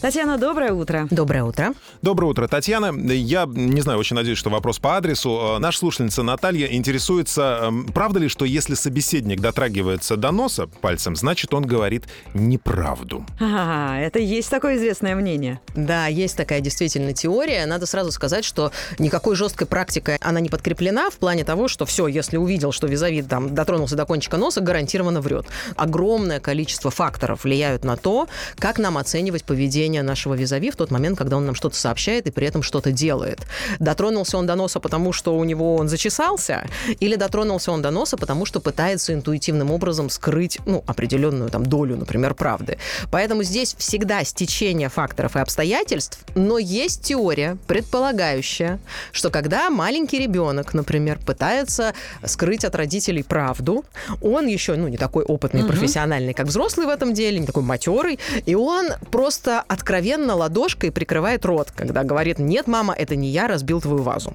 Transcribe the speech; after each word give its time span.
Татьяна, 0.00 0.38
доброе 0.38 0.72
утро. 0.72 1.06
Доброе 1.10 1.44
утро. 1.44 1.74
Доброе 2.00 2.28
утро, 2.28 2.48
Татьяна. 2.48 2.90
Я 3.12 3.44
не 3.44 3.82
знаю, 3.82 3.98
очень 3.98 4.16
надеюсь, 4.16 4.38
что 4.38 4.48
вопрос 4.48 4.78
по 4.78 4.96
адресу. 4.96 5.56
Э, 5.56 5.58
Наша 5.58 5.80
слушательница 5.80 6.22
Наталья 6.22 6.68
интересуется, 6.68 7.58
эм, 7.64 7.84
правда 7.84 8.18
ли, 8.18 8.28
что 8.28 8.46
если 8.46 8.72
собеседник 8.74 9.40
дотрагивается 9.40 10.16
до 10.16 10.30
носа 10.30 10.68
пальцем, 10.68 11.16
значит, 11.16 11.52
он 11.52 11.66
говорит 11.66 12.04
неправду? 12.32 13.26
А, 13.40 13.98
это 13.98 14.18
есть 14.18 14.48
такое 14.48 14.78
известное 14.78 15.14
мнение. 15.14 15.60
Да, 15.74 16.06
есть 16.06 16.34
такая 16.34 16.60
действительно 16.62 17.12
теория. 17.12 17.66
Надо 17.66 17.84
сразу 17.84 18.10
сказать, 18.10 18.46
что 18.46 18.72
никакой 18.98 19.36
жесткой 19.36 19.66
практикой 19.66 20.16
она 20.22 20.40
не 20.40 20.48
подкреплена 20.48 21.10
в 21.10 21.16
плане 21.16 21.44
того, 21.44 21.68
что 21.68 21.84
все, 21.84 22.06
если 22.06 22.38
увидел, 22.38 22.72
что 22.72 22.86
визави 22.86 23.20
там 23.20 23.54
дотронулся 23.54 23.96
до 23.96 24.06
кончика 24.06 24.38
носа, 24.38 24.62
гарантированно 24.62 25.20
врет. 25.20 25.44
Огромное 25.76 26.40
количество 26.40 26.90
факторов 26.90 27.44
влияют 27.44 27.84
на 27.84 27.98
то, 27.98 28.28
как 28.58 28.78
нам 28.78 28.96
оценивать 28.96 29.44
поведение 29.44 29.89
нашего 29.98 30.34
визави 30.34 30.70
в 30.70 30.76
тот 30.76 30.90
момент, 30.90 31.18
когда 31.18 31.36
он 31.36 31.46
нам 31.46 31.54
что-то 31.54 31.76
сообщает 31.76 32.26
и 32.26 32.30
при 32.30 32.46
этом 32.46 32.62
что-то 32.62 32.92
делает. 32.92 33.40
Дотронулся 33.78 34.38
он 34.38 34.46
до 34.46 34.54
носа, 34.54 34.80
потому 34.80 35.12
что 35.12 35.36
у 35.36 35.44
него 35.44 35.76
он 35.76 35.88
зачесался, 35.88 36.66
или 37.00 37.16
дотронулся 37.16 37.72
он 37.72 37.82
до 37.82 37.90
носа, 37.90 38.16
потому 38.16 38.46
что 38.46 38.60
пытается 38.60 39.12
интуитивным 39.12 39.70
образом 39.70 40.10
скрыть 40.10 40.58
ну, 40.66 40.84
определенную 40.86 41.50
там 41.50 41.66
долю, 41.66 41.96
например, 41.96 42.34
правды. 42.34 42.78
Поэтому 43.10 43.42
здесь 43.42 43.74
всегда 43.78 44.24
стечение 44.24 44.88
факторов 44.88 45.36
и 45.36 45.40
обстоятельств, 45.40 46.20
но 46.34 46.58
есть 46.58 47.02
теория, 47.02 47.56
предполагающая, 47.66 48.78
что 49.12 49.30
когда 49.30 49.70
маленький 49.70 50.18
ребенок, 50.18 50.74
например, 50.74 51.18
пытается 51.24 51.94
скрыть 52.24 52.64
от 52.64 52.74
родителей 52.74 53.22
правду, 53.22 53.84
он 54.20 54.46
еще, 54.46 54.76
ну, 54.76 54.88
не 54.88 54.96
такой 54.96 55.24
опытный, 55.24 55.64
профессиональный, 55.64 56.34
как 56.34 56.46
взрослый 56.46 56.86
в 56.86 56.90
этом 56.90 57.14
деле, 57.14 57.38
не 57.38 57.46
такой 57.46 57.62
матерый, 57.62 58.18
и 58.46 58.54
он 58.54 58.88
просто 59.10 59.60
откровенно 59.80 60.34
ладошкой 60.36 60.92
прикрывает 60.92 61.46
рот, 61.46 61.70
когда 61.74 62.04
говорит, 62.04 62.38
нет, 62.38 62.66
мама, 62.66 62.92
это 62.92 63.16
не 63.16 63.28
я 63.28 63.48
разбил 63.48 63.80
твою 63.80 64.02
вазу. 64.02 64.34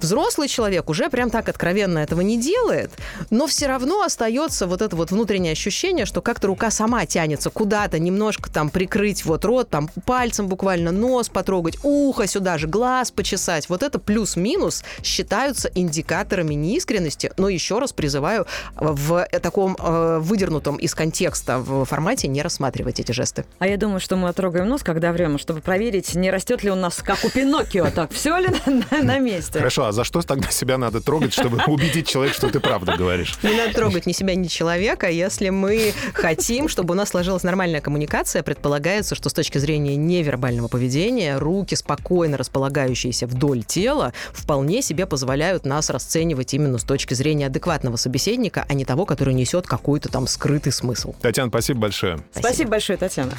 Взрослый 0.00 0.48
человек 0.48 0.90
уже 0.90 1.08
прям 1.08 1.30
так 1.30 1.48
откровенно 1.48 1.98
этого 1.98 2.22
не 2.22 2.40
делает, 2.40 2.90
но 3.30 3.46
все 3.46 3.66
равно 3.66 4.02
остается 4.02 4.66
вот 4.66 4.82
это 4.82 4.96
вот 4.96 5.12
внутреннее 5.12 5.52
ощущение, 5.52 6.06
что 6.06 6.20
как-то 6.20 6.48
рука 6.48 6.72
сама 6.72 7.06
тянется 7.06 7.50
куда-то, 7.50 8.00
немножко 8.00 8.50
там 8.50 8.68
прикрыть 8.68 9.24
вот 9.24 9.44
рот, 9.44 9.70
там 9.70 9.88
пальцем 10.06 10.48
буквально 10.48 10.90
нос 10.90 11.28
потрогать, 11.28 11.78
ухо 11.84 12.26
сюда 12.26 12.58
же, 12.58 12.66
глаз 12.66 13.12
почесать. 13.12 13.68
Вот 13.68 13.84
это 13.84 14.00
плюс-минус 14.00 14.82
считаются 15.04 15.70
индикаторами 15.74 16.54
неискренности, 16.54 17.32
но 17.36 17.48
еще 17.48 17.78
раз 17.78 17.92
призываю 17.92 18.46
в 18.74 19.24
таком 19.40 19.76
э, 19.78 20.18
выдернутом 20.20 20.76
из 20.76 20.96
контекста 20.96 21.58
в 21.58 21.84
формате 21.84 22.26
не 22.26 22.42
рассматривать 22.42 22.98
эти 22.98 23.12
жесты. 23.12 23.44
А 23.60 23.68
я 23.68 23.76
думаю, 23.76 24.00
что 24.00 24.16
мы 24.16 24.32
трогаем 24.32 24.68
нос, 24.68 24.79
когда 24.82 25.12
врем, 25.12 25.38
чтобы 25.38 25.60
проверить, 25.60 26.14
не 26.14 26.30
растет 26.30 26.62
ли 26.62 26.70
у 26.70 26.74
нас, 26.74 27.02
как 27.02 27.24
у 27.24 27.30
Пиноккио, 27.30 27.90
так, 27.90 28.12
все 28.12 28.38
ли 28.38 28.48
на, 28.66 29.02
на 29.02 29.18
месте. 29.18 29.58
Хорошо, 29.58 29.86
а 29.86 29.92
за 29.92 30.04
что 30.04 30.22
тогда 30.22 30.50
себя 30.50 30.78
надо 30.78 31.00
трогать, 31.00 31.32
чтобы 31.32 31.62
убедить 31.66 32.08
человека, 32.08 32.36
что 32.36 32.48
ты 32.50 32.60
правду 32.60 32.92
говоришь? 32.96 33.38
Не 33.42 33.56
надо 33.56 33.74
трогать 33.74 34.06
ни 34.06 34.12
себя, 34.12 34.34
ни 34.34 34.46
человека. 34.46 35.08
Если 35.08 35.50
мы 35.50 35.92
хотим, 36.14 36.68
чтобы 36.68 36.92
у 36.92 36.96
нас 36.96 37.10
сложилась 37.10 37.42
нормальная 37.42 37.80
коммуникация, 37.80 38.42
предполагается, 38.42 39.14
что 39.14 39.28
с 39.28 39.32
точки 39.32 39.58
зрения 39.58 39.96
невербального 39.96 40.68
поведения 40.68 41.38
руки, 41.38 41.74
спокойно 41.74 42.36
располагающиеся 42.36 43.26
вдоль 43.26 43.62
тела, 43.64 44.12
вполне 44.32 44.82
себе 44.82 45.06
позволяют 45.06 45.64
нас 45.64 45.90
расценивать 45.90 46.54
именно 46.54 46.78
с 46.78 46.84
точки 46.84 47.14
зрения 47.14 47.46
адекватного 47.46 47.96
собеседника, 47.96 48.64
а 48.68 48.74
не 48.74 48.84
того, 48.84 49.06
который 49.06 49.34
несет 49.34 49.66
какой-то 49.66 50.08
там 50.08 50.26
скрытый 50.26 50.72
смысл. 50.72 51.14
Татьяна, 51.20 51.50
спасибо 51.50 51.80
большое. 51.80 52.20
Спасибо 52.34 52.70
большое, 52.70 52.98
Татьяна. 52.98 53.32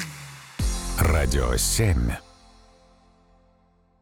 Радио 0.97 1.55
7. 1.57 2.30